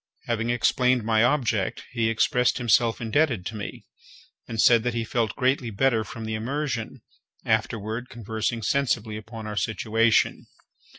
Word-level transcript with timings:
Having 0.25 0.49
explained 0.49 1.03
my 1.03 1.23
object, 1.23 1.83
he 1.91 2.09
expressed 2.09 2.57
himself 2.57 2.99
indebted 2.99 3.45
to 3.45 3.55
me, 3.55 3.85
and 4.47 4.59
said 4.59 4.81
that 4.81 4.95
he 4.95 5.03
felt 5.03 5.35
greatly 5.35 5.69
better 5.69 6.03
from 6.03 6.25
the 6.25 6.33
immersion, 6.33 7.03
afterward 7.45 8.09
conversing 8.09 8.63
sensibly 8.63 9.15
upon 9.15 9.45
our 9.45 9.55
situation. 9.55 10.47